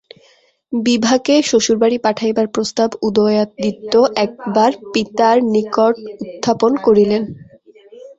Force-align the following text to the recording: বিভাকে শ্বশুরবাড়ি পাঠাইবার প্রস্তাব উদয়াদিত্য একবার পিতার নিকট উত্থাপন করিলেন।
বিভাকে 0.73 1.35
শ্বশুরবাড়ি 1.49 1.97
পাঠাইবার 2.05 2.47
প্রস্তাব 2.55 2.89
উদয়াদিত্য 3.07 3.93
একবার 4.25 4.71
পিতার 4.93 5.37
নিকট 5.53 5.93
উত্থাপন 6.23 6.71
করিলেন। 6.85 7.23